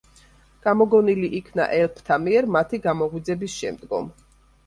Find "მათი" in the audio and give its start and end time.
2.55-2.81